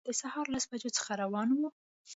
د 0.07 0.09
سهار 0.21 0.45
لسو 0.53 0.67
بجو 0.71 0.89
څخه 0.97 1.11
روان 1.23 1.49
وو. 1.53 1.67